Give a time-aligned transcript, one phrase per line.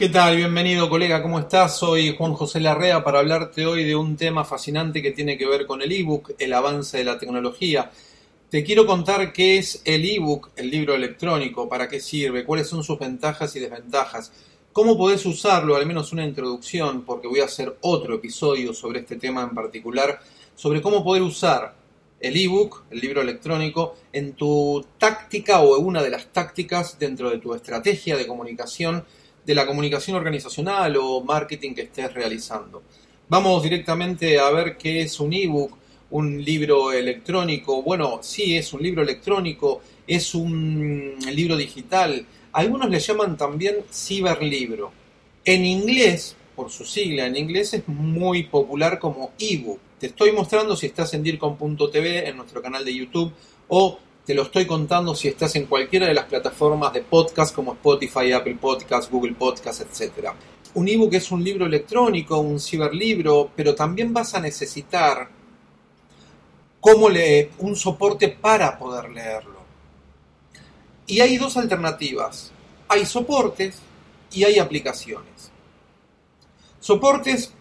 [0.00, 0.34] ¿Qué tal?
[0.34, 1.76] Bienvenido colega, ¿cómo estás?
[1.76, 5.66] Soy Juan José Larrea para hablarte hoy de un tema fascinante que tiene que ver
[5.66, 7.90] con el ebook, el avance de la tecnología.
[8.48, 12.82] Te quiero contar qué es el ebook, el libro electrónico, para qué sirve, cuáles son
[12.82, 14.32] sus ventajas y desventajas,
[14.72, 19.16] cómo podés usarlo, al menos una introducción, porque voy a hacer otro episodio sobre este
[19.16, 20.18] tema en particular,
[20.54, 21.74] sobre cómo poder usar
[22.20, 27.28] el ebook, el libro electrónico, en tu táctica o en una de las tácticas dentro
[27.28, 29.04] de tu estrategia de comunicación
[29.44, 32.82] de la comunicación organizacional o marketing que estés realizando.
[33.28, 35.76] Vamos directamente a ver qué es un ebook,
[36.10, 37.82] un libro electrónico.
[37.82, 42.26] Bueno, sí, es un libro electrónico, es un libro digital.
[42.52, 44.92] Algunos le llaman también ciberlibro.
[45.44, 49.78] En inglés, por su sigla en inglés, es muy popular como ebook.
[49.98, 53.32] Te estoy mostrando si estás en DIRCOM.tv, en nuestro canal de YouTube,
[53.68, 57.72] o te lo estoy contando si estás en cualquiera de las plataformas de podcast como
[57.72, 60.28] Spotify, Apple Podcasts, Google Podcasts, etc.
[60.74, 65.28] Un ebook es un libro electrónico, un ciberlibro, pero también vas a necesitar
[66.80, 67.08] cómo
[67.58, 69.60] un soporte para poder leerlo.
[71.06, 72.52] Y hay dos alternativas.
[72.88, 73.78] Hay soportes
[74.32, 75.50] y hay aplicaciones.
[76.78, 77.52] Soportes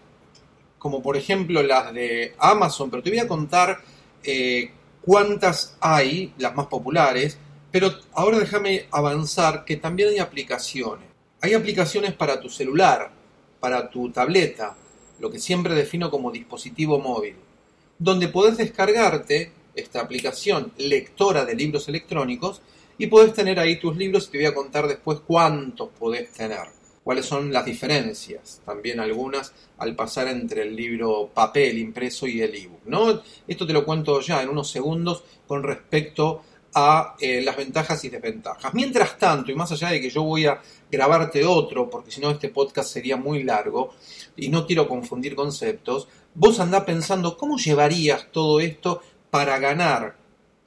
[0.79, 3.81] como por ejemplo las de Amazon, pero te voy a contar
[4.23, 4.71] eh,
[5.09, 7.35] cuántas hay, las más populares,
[7.71, 11.07] pero ahora déjame avanzar que también hay aplicaciones.
[11.41, 13.09] Hay aplicaciones para tu celular,
[13.59, 14.77] para tu tableta,
[15.19, 17.33] lo que siempre defino como dispositivo móvil,
[17.97, 22.61] donde podés descargarte esta aplicación lectora de libros electrónicos
[22.99, 26.67] y podés tener ahí tus libros y te voy a contar después cuántos podés tener
[27.09, 32.53] cuáles son las diferencias, también algunas, al pasar entre el libro papel impreso y el
[32.53, 32.81] ebook.
[32.85, 33.23] ¿no?
[33.47, 36.43] Esto te lo cuento ya en unos segundos con respecto
[36.75, 38.75] a eh, las ventajas y desventajas.
[38.75, 42.29] Mientras tanto, y más allá de que yo voy a grabarte otro, porque si no
[42.29, 43.95] este podcast sería muy largo,
[44.35, 49.01] y no quiero confundir conceptos, vos andá pensando cómo llevarías todo esto
[49.31, 50.15] para ganar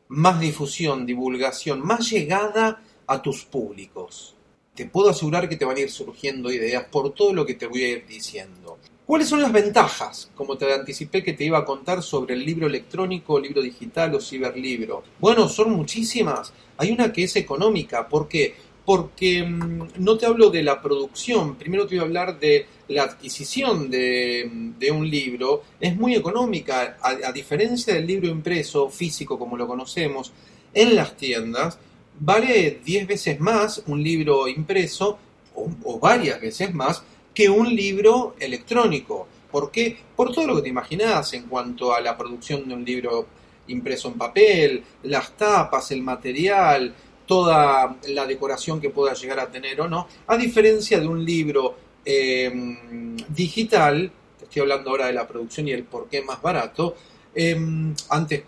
[0.09, 4.35] más difusión, divulgación, más llegada a tus públicos
[4.75, 7.67] te puedo asegurar que te van a ir surgiendo ideas por todo lo que te
[7.67, 8.79] voy a ir diciendo.
[9.05, 12.67] ¿Cuáles son las ventajas, como te anticipé que te iba a contar sobre el libro
[12.67, 15.03] electrónico, libro digital o ciberlibro?
[15.21, 16.53] Bueno, son muchísimas.
[16.79, 18.09] Hay una que es económica.
[18.09, 18.55] ¿Por qué?
[18.85, 23.03] Porque mm, no te hablo de la producción, primero te voy a hablar de la
[23.03, 25.65] adquisición de, un libro.
[25.81, 30.33] Es muy económica, a diferencia del libro impreso, físico como lo conocemos,
[30.73, 31.79] en las tiendas
[32.19, 35.19] vale 10 veces más un libro impreso
[35.55, 37.03] o, varias veces más
[37.35, 39.27] que un libro electrónico.
[39.51, 39.97] ¿Por qué?
[40.17, 43.27] Por todo lo que te imaginas en cuanto a la producción de un libro
[43.69, 46.95] impreso en papel, las tapas, el material,
[47.27, 51.77] toda la decoración que pueda llegar a tener o no, a diferencia de un libro
[52.05, 54.11] em, digital,
[54.43, 56.97] estoy hablando ahora de la producción y el por qué más barato,
[57.35, 58.43] em, antes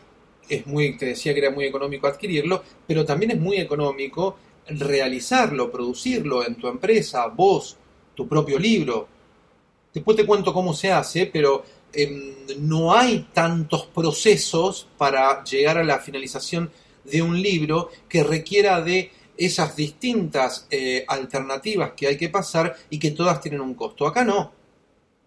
[0.49, 5.71] es muy, te decía que era muy económico adquirirlo, pero también es muy económico realizarlo,
[5.71, 7.77] producirlo en tu empresa, vos,
[8.15, 9.09] tu propio libro.
[9.93, 15.85] Después te cuento cómo se hace, pero em, no hay tantos procesos para llegar a
[15.85, 16.71] la finalización
[17.05, 22.99] de un libro que requiera de esas distintas eh, alternativas que hay que pasar y
[22.99, 24.07] que todas tienen un costo.
[24.07, 24.64] Acá no.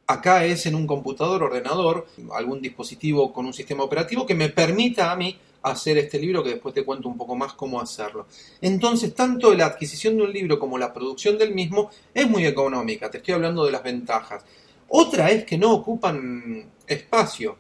[0.08, 5.12] Acá es en un computador, ordenador, algún dispositivo con un sistema operativo que me permita
[5.12, 8.28] a mí hacer este libro que después te cuento un poco más cómo hacerlo.
[8.62, 13.12] Entonces, tanto la adquisición de un libro como la producción del mismo es muy económica,
[13.12, 14.46] te estoy hablando de las ventajas.
[14.88, 17.58] Otra es que no ocupan espacio.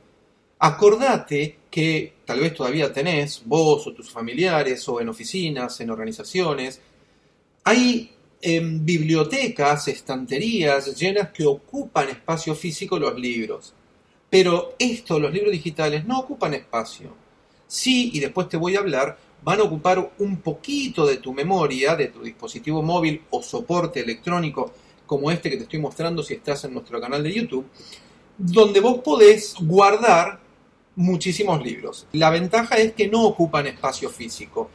[0.59, 6.81] Acordate que tal vez todavía tenés, vos o tus familiares, o en oficinas, en organizaciones,
[7.65, 13.73] hay en bibliotecas, estanterías llenas que ocupan espacio físico los libros.
[14.29, 17.13] Pero esto, los libros digitales, no ocupan espacio.
[17.65, 21.95] Sí, y después te voy a hablar, van a ocupar un poquito de tu memoria,
[21.95, 24.73] de tu dispositivo móvil o soporte electrónico
[25.05, 27.65] como este que te estoy mostrando si estás en nuestro canal de YouTube,
[28.37, 30.39] donde vos podés guardar
[30.95, 32.07] muchísimos libros.
[32.11, 34.69] La ventaja es que no ocupan espacio físico.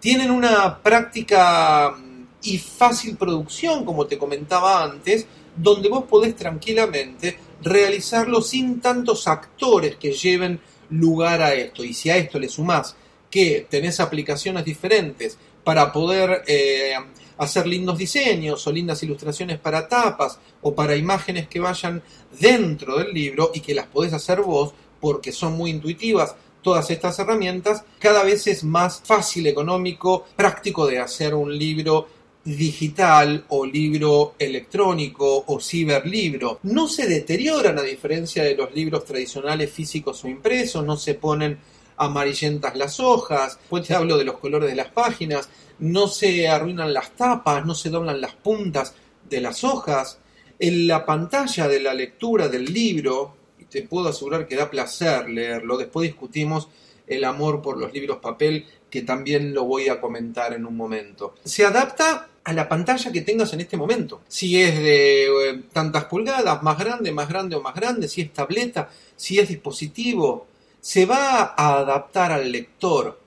[0.00, 1.96] Tienen una práctica
[2.44, 5.26] y fácil producción, como te comentaba antes,
[5.56, 10.60] donde vos podés tranquilamente realizarlo sin tantos actores que lleven
[10.90, 11.84] lugar a esto.
[11.84, 12.96] Y si a esto le sumás
[13.30, 16.94] que tenés aplicaciones diferentes para poder eh,
[17.38, 22.02] hacer lindos diseños o lindas ilustraciones para tapas o para imágenes que vayan
[22.38, 27.18] dentro del libro y que las podés hacer vos porque son muy intuitivas, todas estas
[27.18, 32.08] herramientas, cada vez es más fácil, económico, práctico de hacer un libro
[32.44, 36.60] digital o libro electrónico o ciberlibro.
[36.64, 41.58] No se deterioran a diferencia de los libros tradicionales físicos o impresos, no se ponen
[41.96, 45.48] amarillentas las hojas, pues te hablo de los colores de las páginas,
[45.78, 48.94] no se arruinan las tapas, no se doblan las puntas
[49.28, 50.18] de las hojas.
[50.58, 55.28] En la pantalla de la lectura del libro, y te puedo asegurar que da placer
[55.28, 56.68] leerlo, después discutimos
[57.06, 61.34] el amor por los libros papel, que también lo voy a comentar en un momento.
[61.44, 64.20] Se adapta a la pantalla que tengas en este momento.
[64.28, 68.32] Si es de eh, tantas pulgadas, más grande, más grande o más grande, si es
[68.32, 70.46] tableta, si es dispositivo,
[70.80, 73.18] se va a adaptar al lector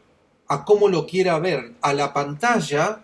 [0.49, 3.03] a cómo lo quiera ver, a la pantalla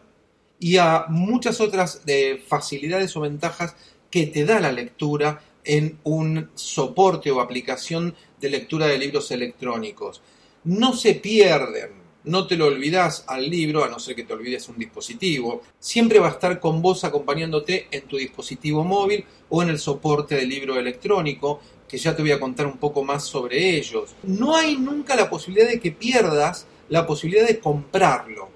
[0.59, 3.75] y a muchas otras eh, facilidades o ventajas
[4.09, 10.21] que te da la lectura en un soporte o aplicación de lectura de libros electrónicos.
[10.65, 14.69] No se pierden no te lo olvidas al libro, a no ser que te olvides
[14.69, 15.61] un dispositivo.
[15.79, 20.35] Siempre va a estar con vos acompañándote en tu dispositivo móvil o en el soporte
[20.35, 24.15] del libro electrónico, que ya te voy a contar un poco más sobre ellos.
[24.23, 28.49] No hay nunca la posibilidad de que pierdas la posibilidad de comprarlo.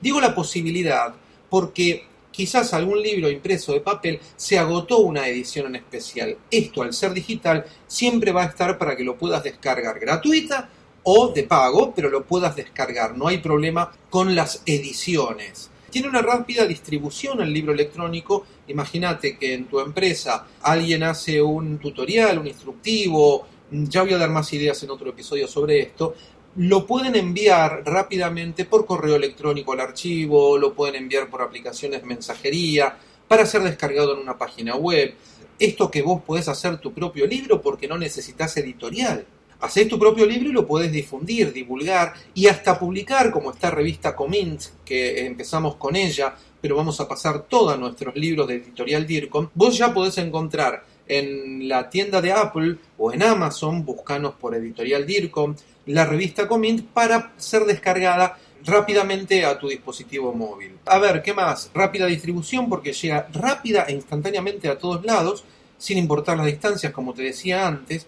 [0.00, 1.14] Digo la posibilidad
[1.48, 6.36] porque quizás algún libro impreso de papel se agotó una edición en especial.
[6.50, 10.70] Esto al ser digital siempre va a estar para que lo puedas descargar gratuita
[11.02, 13.16] o de pago, pero lo puedas descargar.
[13.16, 15.70] No hay problema con las ediciones.
[15.90, 18.44] Tiene una rápida distribución el libro electrónico.
[18.66, 24.30] Imagínate que en tu empresa alguien hace un tutorial, un instructivo, ya voy a dar
[24.30, 26.14] más ideas en otro episodio sobre esto.
[26.56, 32.06] Lo pueden enviar rápidamente por correo electrónico al archivo, lo pueden enviar por aplicaciones de
[32.06, 32.98] mensajería,
[33.28, 35.14] para ser descargado en una página web.
[35.58, 39.26] Esto que vos podés hacer tu propio libro porque no necesitas editorial.
[39.60, 44.14] Haces tu propio libro y lo puedes difundir, divulgar y hasta publicar, como esta revista
[44.14, 49.48] Comint, que empezamos con ella, pero vamos a pasar todos nuestros libros de editorial DIRCOM.
[49.54, 55.04] Vos ya podés encontrar en la tienda de Apple o en Amazon, buscanos por editorial
[55.04, 55.56] DIRCOM,
[55.86, 60.76] la revista Comint para ser descargada rápidamente a tu dispositivo móvil.
[60.86, 61.70] A ver, ¿qué más?
[61.74, 65.44] Rápida distribución porque llega rápida e instantáneamente a todos lados,
[65.78, 68.06] sin importar las distancias, como te decía antes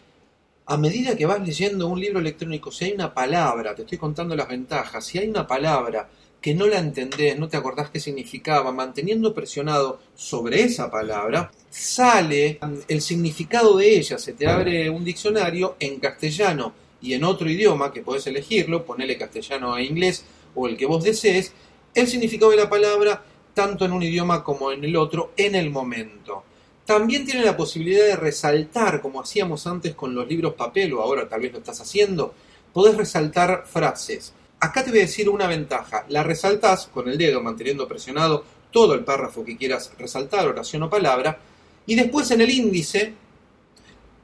[0.71, 4.37] a medida que vas leyendo un libro electrónico, si hay una palabra, te estoy contando
[4.37, 6.09] las ventajas, si hay una palabra
[6.41, 12.61] que no la entendés, no te acordás qué significaba, manteniendo presionado sobre esa palabra, sale
[12.87, 17.93] el significado de ella, se te abre un diccionario en castellano y en otro idioma,
[17.93, 20.25] que podés elegirlo, ponele castellano e inglés
[20.55, 21.53] o el que vos desees,
[21.93, 23.25] el significado de la palabra
[23.55, 26.45] tanto en un idioma como en el otro en el momento.
[26.91, 31.29] También tiene la posibilidad de resaltar, como hacíamos antes con los libros papel, o ahora
[31.29, 32.35] tal vez lo estás haciendo,
[32.73, 34.33] podés resaltar frases.
[34.59, 36.05] Acá te voy a decir una ventaja.
[36.09, 40.91] La resaltás con el dedo, manteniendo presionado todo el párrafo que quieras resaltar, oración o
[40.91, 41.39] palabra,
[41.87, 43.15] y después en el índice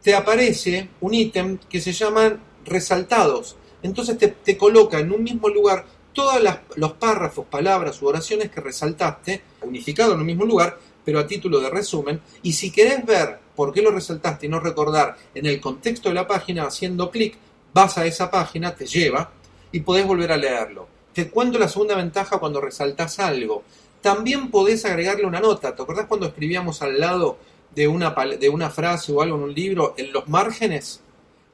[0.03, 3.55] te aparece un ítem que se llaman resaltados.
[3.85, 6.43] Entonces te, te coloca en un mismo lugar todos
[6.75, 10.77] los párrafos, palabras u oraciones que resaltaste, unificado en un mismo lugar,
[11.07, 12.21] pero a título de resumen.
[12.43, 16.17] Y si querés ver por qué lo resaltaste y no recordar en el contexto de
[16.17, 17.39] la página, haciendo clic,
[17.73, 19.31] vas a esa página, te lleva
[19.71, 20.89] y podés volver a leerlo.
[21.13, 23.63] Te cuento la segunda ventaja cuando resaltás algo.
[24.03, 25.77] También podés agregarle una nota.
[25.77, 27.39] ¿Te acordás cuando escribíamos al lado
[27.73, 31.01] de una, de una frase o algo en un libro en los márgenes?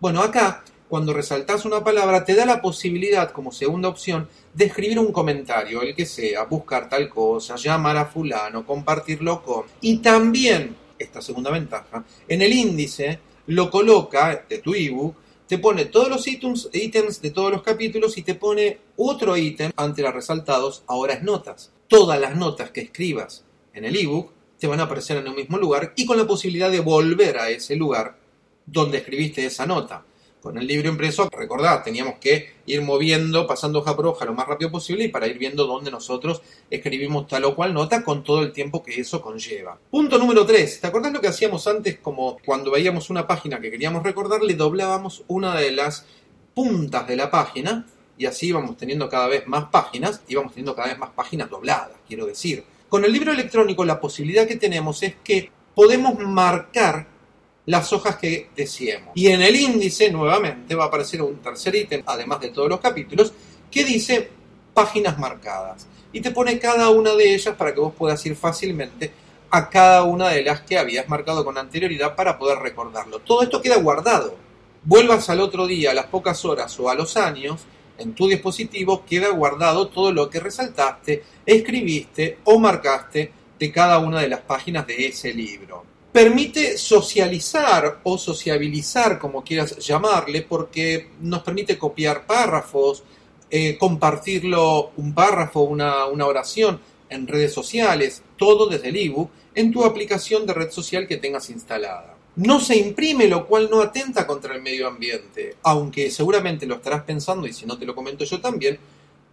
[0.01, 4.99] Bueno, acá cuando resaltas una palabra, te da la posibilidad, como segunda opción, de escribir
[4.99, 9.65] un comentario, el que sea, buscar tal cosa, llamar a fulano, compartirlo con.
[9.81, 15.87] Y también, esta segunda ventaja, en el índice lo coloca de tu ebook, te pone
[15.87, 16.69] todos los ítems,
[17.23, 21.73] de todos los capítulos y te pone otro ítem ante los resaltados, ahora es notas.
[21.89, 25.57] Todas las notas que escribas en el ebook te van a aparecer en el mismo
[25.57, 28.19] lugar y con la posibilidad de volver a ese lugar
[28.67, 30.05] donde escribiste esa nota.
[30.43, 34.49] Con el libro impreso, recordad, teníamos que ir moviendo, pasando hoja por hoja lo más
[34.49, 38.43] rápido posible y para ir viendo dónde nosotros escribimos tal o cual nota con todo
[38.43, 39.79] el tiempo que eso conlleva.
[39.89, 40.81] Punto número 3.
[40.81, 41.99] ¿Te acordás lo que hacíamos antes?
[41.99, 46.07] Como cuando veíamos una página que queríamos recordar, le doblábamos una de las
[46.55, 47.87] puntas de la página
[48.19, 51.99] y así íbamos teniendo cada vez más páginas, íbamos teniendo cada vez más páginas dobladas,
[52.09, 52.65] quiero decir.
[52.89, 57.12] Con el libro electrónico la posibilidad que tenemos es que podemos marcar
[57.67, 59.11] las hojas que deseemos.
[59.15, 62.81] Y en el índice, nuevamente, va a aparecer un tercer ítem, además de todos los
[62.81, 63.33] capítulos,
[63.71, 64.31] que dice
[64.75, 65.87] páginas marcadas.
[66.13, 69.13] Y te pone cada una de ellas para que vos puedas ir fácilmente
[69.51, 73.21] a cada una de las que habías marcado con anterioridad para poder recordarlo.
[73.21, 74.35] Todo esto queda guardado.
[74.85, 77.61] Vuelvas al otro día, a las pocas horas o a los años,
[77.99, 84.21] en tu dispositivo queda guardado todo lo que resaltaste, escribiste o marcaste de cada una
[84.21, 85.92] de las páginas de ese libro.
[86.13, 93.03] Permite socializar o sociabilizar, como quieras llamarle, porque nos permite copiar párrafos,
[93.51, 99.71] eh, compartirlo un párrafo, una, una oración en redes sociales, todo desde el ebook, en
[99.71, 102.15] tu aplicación de red social que tengas instalada.
[102.37, 107.05] No se imprime, lo cual no atenta contra el medio ambiente, aunque seguramente lo estarás
[107.05, 108.79] pensando, y si no te lo comento yo también,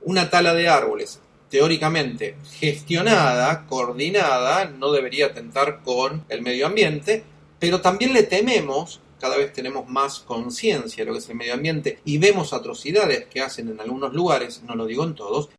[0.03, 1.19] una tala de árboles
[1.49, 7.23] teóricamente gestionada, coordinada, no debería atentar con el medio ambiente,
[7.59, 11.53] pero también le tememos cada vez tenemos más conciencia de lo que es el medio
[11.53, 15.49] ambiente y vemos atrocidades que hacen en algunos lugares, no lo digo en todos.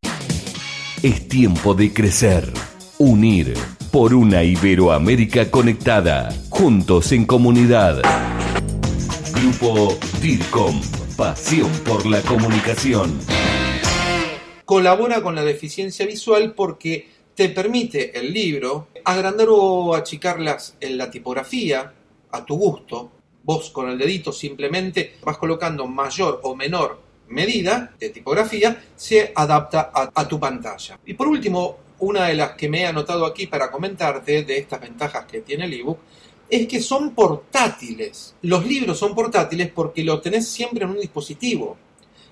[1.02, 2.50] Es tiempo de crecer,
[2.98, 3.54] unir
[3.90, 8.02] por una Iberoamérica conectada, juntos en comunidad.
[9.34, 10.80] Grupo DIRCOM,
[11.16, 13.18] pasión por la comunicación.
[14.70, 20.38] Colabora con la deficiencia visual porque te permite el libro agrandar o achicar
[20.78, 21.92] en la tipografía
[22.30, 23.10] a tu gusto,
[23.42, 27.00] Vos con el dedito simplemente vas colocando mayor o menor
[27.30, 31.00] medida de tipografía, se adapta a, tu pantalla.
[31.04, 34.80] Y por último, una de las que me he anotado aquí para comentarte de estas
[34.82, 35.98] ventajas que tiene el ebook
[36.48, 38.36] es que son portátiles.
[38.42, 41.76] Los libros son portátiles porque lo tenés siempre en un dispositivo.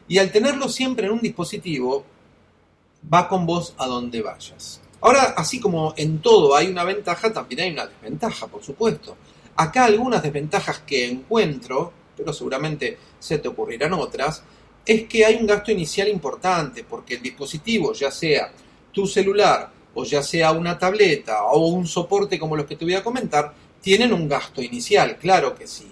[0.06, 2.04] Y al tenerlo siempre en un dispositivo,
[3.12, 4.80] va con vos a donde vayas.
[5.00, 9.16] Ahora, así como en todo hay una ventaja, también hay una desventaja, por supuesto.
[9.56, 14.42] Acá algunas desventajas que encuentro, pero seguramente se te ocurrirán otras,
[14.84, 18.50] es que hay un gasto inicial importante, porque el dispositivo, ya sea
[18.92, 22.94] tu celular o ya sea una tableta o un soporte como los que te voy
[22.94, 25.86] a comentar, tienen un gasto inicial, claro que sí.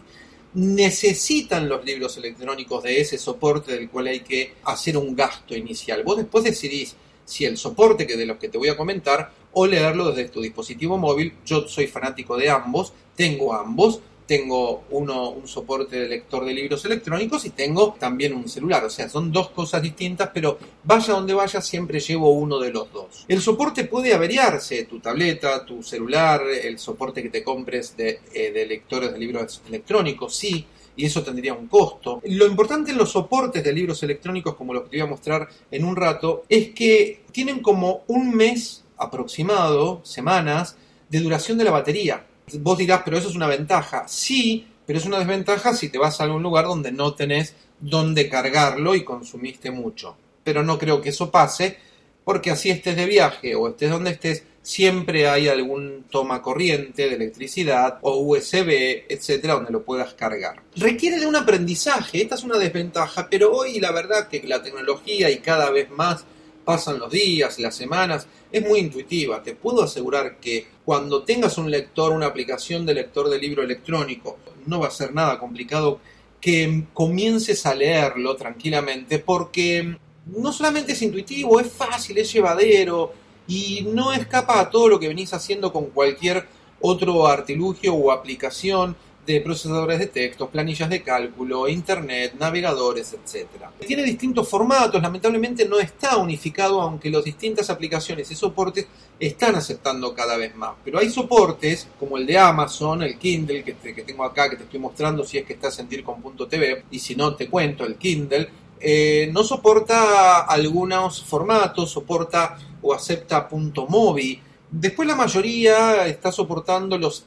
[0.57, 6.03] Necesitan los libros electrónicos de ese soporte del cual hay que hacer un gasto inicial.
[6.03, 6.97] Vos después decidís
[7.27, 10.41] si el soporte que de los que te voy a comentar o leerlo desde tu
[10.41, 11.35] dispositivo móvil.
[11.45, 16.85] Yo soy fanático de ambos, tengo ambos, tengo uno, un soporte de lector de libros
[16.85, 18.85] electrónicos y tengo también un celular.
[18.85, 22.93] O sea, son dos cosas distintas, pero vaya donde vaya, siempre llevo uno de los
[22.93, 23.25] dos.
[23.29, 28.51] El soporte puede averiarse, tu tableta, tu celular, el soporte que te compres de, eh,
[28.53, 30.67] de lectores de libros electrónicos, sí,
[30.97, 32.21] y eso tendría un costo.
[32.25, 35.49] Lo importante en los soportes de libros electrónicos, como los que te voy a mostrar
[35.71, 40.77] en un rato, es que tienen como un mes aproximado, semanas,
[41.09, 42.25] de duración de la batería.
[42.55, 44.07] Vos dirás, pero eso es una ventaja.
[44.07, 48.29] Sí, pero es una desventaja si te vas a algún lugar donde no tenés dónde
[48.29, 50.17] cargarlo y consumiste mucho.
[50.45, 51.77] Pero no creo que eso pase,
[52.25, 57.15] porque así estés de viaje o estés donde estés, siempre hay algún toma corriente de
[57.15, 60.63] electricidad o USB, etcétera, donde lo puedas cargar.
[60.75, 65.31] Requiere de un aprendizaje, esta es una desventaja, pero hoy la verdad que la tecnología
[65.31, 66.25] y cada vez más
[66.67, 69.43] pasan los días, las semanas, es muy intuitiva.
[69.43, 74.37] Te puedo asegurar que cuando tengas un lector, una aplicación de lector de libro electrónico,
[74.67, 76.01] no va a ser nada complicado
[76.41, 79.97] que comiences a leerlo tranquilamente porque
[80.27, 83.13] no solamente es intuitivo, es fácil, es llevadero,
[83.49, 86.47] y no escapa a todo lo que venís haciendo con cualquier
[86.81, 88.97] otro artilugio o aplicación
[89.27, 93.47] de procesadores de texto, planillas de cálculo, internet, navegadores, etc.
[93.85, 98.87] Tiene distintos formatos, lamentablemente no está unificado, aunque las distintas aplicaciones y soportes
[99.19, 100.75] están aceptando cada vez más.
[100.85, 104.79] Pero hay soportes como el de Amazon, el Kindle que, tengo acá, que te estoy
[104.79, 109.29] mostrando si es que estás en DIRCOM.tv, y si no te cuento, el Kindle, eh,
[109.33, 113.49] no soporta algunos formatos, soporta o acepta
[113.89, 114.41] .mobi.
[114.71, 117.25] Después la mayoría está soportando los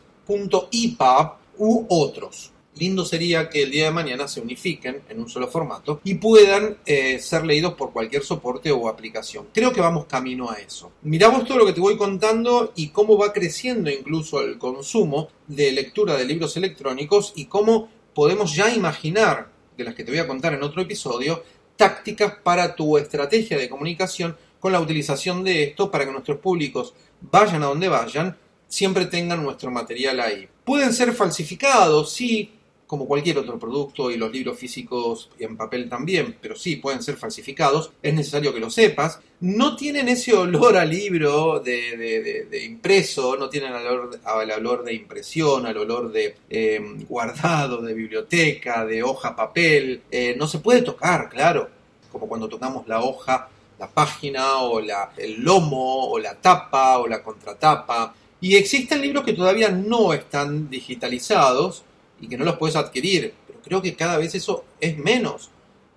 [0.72, 2.52] .ipub u otros.
[2.76, 6.78] Lindo sería que el día de mañana se unifiquen en un solo formato y puedan
[6.86, 9.48] eh, ser leídos por cualquier soporte o aplicación.
[9.54, 10.92] Creo que vamos camino a eso.
[11.02, 15.72] Miramos todo lo que te voy contando y cómo va creciendo incluso el consumo de
[15.72, 20.28] lectura de libros electrónicos y cómo podemos ya imaginar, de las que te voy a
[20.28, 21.44] contar en otro episodio,
[21.76, 26.94] tácticas para tu estrategia de comunicación con la utilización de esto para que nuestros públicos
[27.22, 28.38] vayan a donde vayan,
[28.68, 30.48] siempre tengan nuestro material ahí.
[30.70, 32.52] Pueden ser falsificados, sí,
[32.86, 37.18] como cualquier otro producto y los libros físicos en papel también, pero sí pueden ser
[37.18, 39.20] falsificados, es necesario que lo sepas.
[39.40, 44.94] No tienen ese olor a libro de, impreso, no tienen el olor, al olor de
[44.94, 50.04] impresión, al olor de em, guardado, de biblioteca, de hoja papel.
[50.12, 51.68] Eh, no se puede tocar, claro,
[52.12, 53.50] como cuando tocamos la hoja
[53.80, 58.14] la página o la, el lomo o la tapa o la contratapa.
[58.42, 61.84] Y existen libros que todavía no están digitalizados
[62.22, 65.50] y que no los puedes adquirir, pero creo que cada vez eso es menos,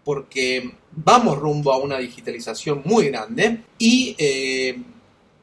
[0.05, 4.77] porque vamos rumbo a una digitalización muy grande y eh,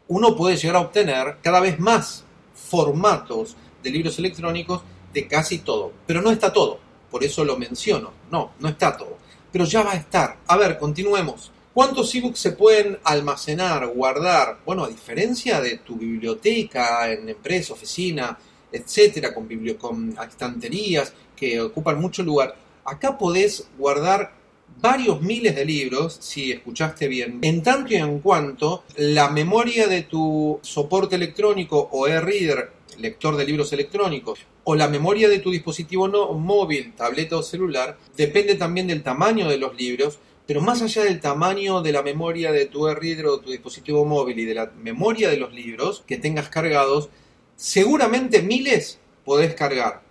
[0.10, 4.82] uno puede llegar a obtener cada vez más formatos de libros electrónicos
[5.14, 6.80] de casi todo, pero no está todo,
[7.10, 9.18] por eso lo menciono, no, no está todo,
[9.52, 10.38] pero ya va a estar.
[10.48, 11.52] A ver, continuemos.
[11.74, 14.58] ¿Cuántos ebooks se pueden almacenar, guardar?
[14.66, 18.38] Bueno, a diferencia de tu biblioteca en empresa, oficina,
[18.72, 19.48] etcétera, con,
[19.78, 24.34] con estanterías que ocupan mucho lugar, acá podés guardar
[24.82, 30.04] varios miles de libros, si escuchaste bien, en tanto y en cuanto la memoria de
[30.04, 36.08] tu soporte electrónico o e-reader, lector de libros electrónicos, o la memoria de tu dispositivo
[36.08, 40.20] no, móvil, tableta o celular, depende también del tamaño de los libros,
[40.50, 44.40] pero más allá del tamaño de la memoria de tu e-reader o tu dispositivo móvil
[44.40, 47.12] y de la memoria de los libros que tengas cargados,
[47.56, 50.02] seguramente miles podés cargar.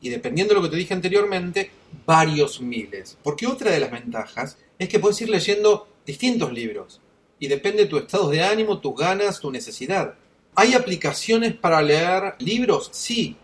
[0.00, 1.70] Y dependiendo de lo que te dije anteriormente,
[2.04, 3.16] varios miles.
[3.22, 7.00] Porque otra de las ventajas es que puedes ir leyendo distintos libros.
[7.38, 10.14] Y depende de tu estado de ánimo, tus ganas, tu necesidad.
[10.56, 12.88] ¿Hay aplicaciones para leer libros?
[12.90, 13.36] Sí,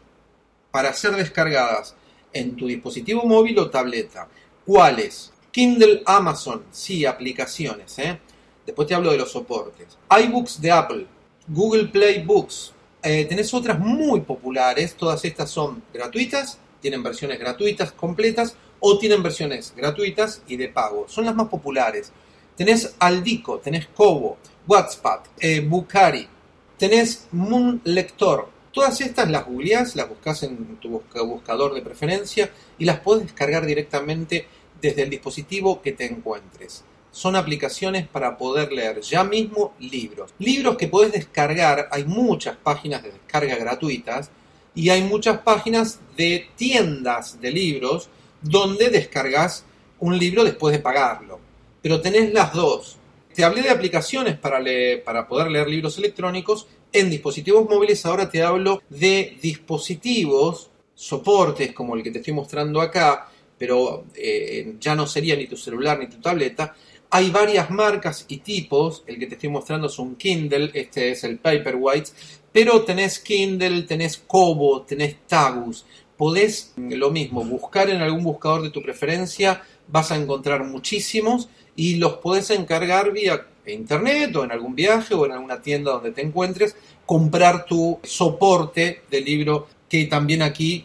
[0.73, 1.95] para ser descargadas
[2.33, 4.29] en tu dispositivo móvil o tableta.
[4.67, 5.32] ¿Cuáles?
[5.53, 7.97] Kindle Amazon, sí, aplicaciones.
[8.01, 8.19] ¿eh?
[8.67, 9.97] Después te hablo de los soportes.
[10.11, 11.07] iBooks de Apple,
[11.47, 12.73] Google Play Books.
[13.03, 19.23] Eh, tenés otras muy populares, todas estas son gratuitas tienen versiones gratuitas completas o tienen
[19.23, 21.07] versiones gratuitas y de pago.
[21.09, 22.13] Son las más populares.
[22.57, 26.29] Tenés Aldico, tenés Kobo, WhatsApp, eh, Bucari,
[26.77, 28.51] tenés Moon Lector.
[28.73, 33.65] Todas estas las googleás, las buscas en tu buscador de preferencia y las puedes descargar
[33.65, 34.47] directamente
[34.83, 36.85] desde el dispositivo que te encuentres.
[37.13, 40.35] Son aplicaciones para poder leer ya mismo libros.
[40.39, 44.31] Libros que puedes descargar, hay muchas páginas de descarga gratuitas
[44.75, 48.09] y hay muchas páginas de tiendas de libros
[48.41, 49.65] donde descargas
[50.01, 51.39] un libro después de pagarlo.
[51.81, 52.97] Pero tenés las dos.
[53.35, 58.29] Te hablé de aplicaciones para, leer, para poder leer libros electrónicos en dispositivos móviles, ahora
[58.29, 63.32] te hablo de dispositivos, soportes como el que te estoy mostrando acá,
[63.63, 66.75] pero eh, ya no sería ni tu celular ni tu tableta.
[67.11, 71.23] Hay varias marcas y tipos, el que te estoy mostrando es un Kindle, este es
[71.23, 72.11] el Paperwhite,
[72.51, 75.87] pero tenés Kindle, tenés Kobo, tenés Tagus.
[76.17, 81.99] Podés lo mismo, buscar en algún buscador de tu preferencia, vas a encontrar muchísimos y
[81.99, 86.23] los podés encargar vía internet o en algún viaje o en alguna tienda donde te
[86.23, 86.75] encuentres,
[87.07, 90.85] comprar tu soporte de libro que también aquí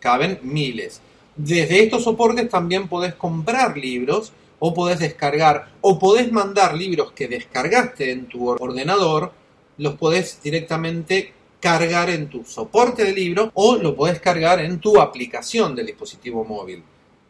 [0.00, 1.02] caben miles.
[1.36, 7.28] Desde estos soportes también podés comprar libros o podés descargar o podés mandar libros que
[7.28, 9.32] descargaste en tu ordenador
[9.78, 15.00] los podés directamente cargar en tu soporte de libro o lo podés cargar en tu
[15.00, 16.82] aplicación del dispositivo móvil.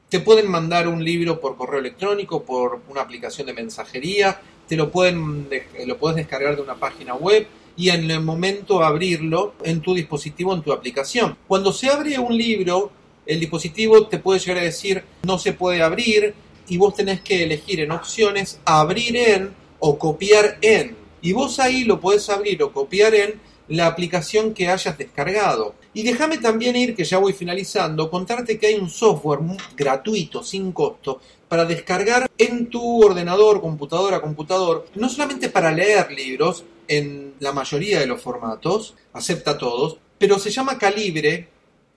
[0.08, 4.90] Te pueden mandar un libro por correo electrónico, por una aplicación de mensajería, te lo,
[4.90, 5.48] pueden,
[5.84, 10.54] lo puedes descargar de una página web y en el momento abrirlo en tu dispositivo,
[10.54, 11.36] en tu aplicación.
[11.48, 12.90] Cuando se abre un libro,
[13.26, 16.34] el dispositivo te puede llegar a decir no se puede abrir
[16.68, 21.84] y vos tenés que elegir en opciones abrir en o copiar en y vos ahí
[21.84, 25.74] lo podés abrir o copiar en la aplicación que hayas descargado.
[25.92, 29.40] Y déjame también ir, que ya voy finalizando, contarte que hay un software
[29.76, 36.64] gratuito, sin costo, para descargar en tu ordenador, computadora, computador, no solamente para leer libros
[36.86, 41.48] en la mayoría de los formatos, acepta todos, pero se llama Calibre,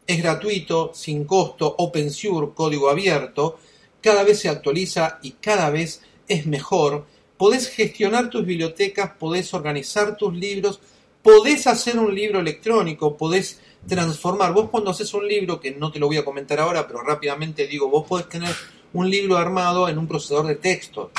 [0.10, 3.60] es gratuito, sin costo, open source, código abierto,
[4.02, 7.06] cada vez se actualiza y cada vez es mejor
[7.40, 10.82] podés gestionar tus bibliotecas, podés organizar tus libros,
[11.24, 14.52] podés hacer un libro electrónico, podés transformar.
[14.52, 17.66] Vos cuando haces un libro, que no te lo voy a comentar ahora, pero rápidamente
[17.66, 18.54] digo, vos podés tener
[18.92, 21.12] un libro armado en un procesador de texto.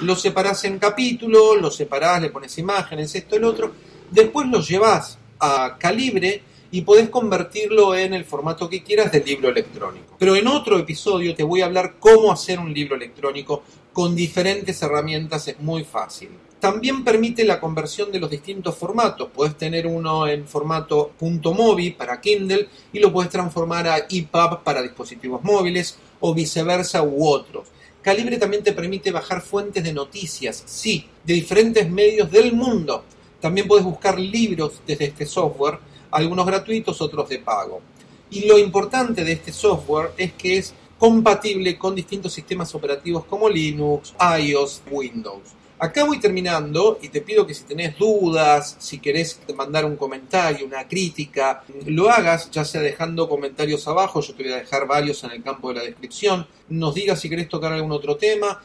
[0.00, 3.70] Lo separás en capítulos, lo separás, le pones imágenes, esto, el otro.
[4.10, 9.48] Después lo llevas a calibre y podés convertirlo en el formato que quieras del libro
[9.48, 10.16] electrónico.
[10.18, 14.80] Pero en otro episodio te voy a hablar cómo hacer un libro electrónico con diferentes
[14.82, 16.30] herramientas, es muy fácil.
[16.60, 19.28] También permite la conversión de los distintos formatos.
[19.32, 24.82] Puedes tener uno en formato .mobi para Kindle y lo puedes transformar a EPUB para
[24.82, 27.68] dispositivos móviles o viceversa u otros.
[28.02, 33.04] Calibre también te permite bajar fuentes de noticias, sí, de diferentes medios del mundo.
[33.40, 35.78] También puedes buscar libros desde este software
[36.10, 37.80] algunos gratuitos, otros de pago.
[38.30, 43.48] Y lo importante de este software es que es compatible con distintos sistemas operativos como
[43.48, 45.54] Linux, iOS, Windows.
[45.80, 50.66] Acá voy terminando y te pido que si tenés dudas, si querés mandar un comentario,
[50.66, 55.22] una crítica, lo hagas, ya sea dejando comentarios abajo, yo te voy a dejar varios
[55.22, 58.60] en el campo de la descripción, nos digas si querés tocar algún otro tema.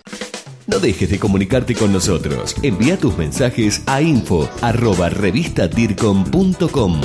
[0.66, 2.56] No dejes de comunicarte con nosotros.
[2.64, 7.02] Envía tus mensajes a info arroba revistatircom.com.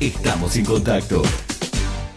[0.00, 1.22] Estamos en contacto.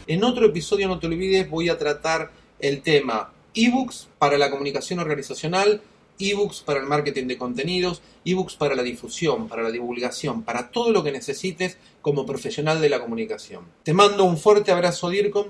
[0.05, 4.99] En otro episodio, no te olvides, voy a tratar el tema ebooks para la comunicación
[4.99, 5.81] organizacional
[6.19, 10.91] ebooks para el marketing de contenidos, ebooks para la difusión, para la divulgación, para todo
[10.91, 13.65] lo que necesites como profesional de la comunicación.
[13.83, 15.47] Te mando un fuerte abrazo DIRCOM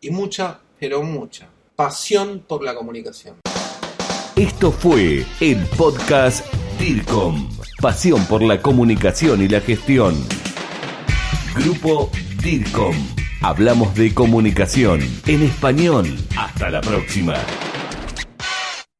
[0.00, 3.36] y mucha, pero mucha pasión por la comunicación.
[4.34, 6.46] Esto fue el podcast
[6.78, 7.50] DIRCOM,
[7.80, 10.16] pasión por la comunicación y la gestión.
[11.54, 12.10] Grupo
[12.42, 12.94] DIRCOM.
[13.40, 16.06] Hablamos de comunicación en español.
[16.36, 17.34] Hasta la próxima.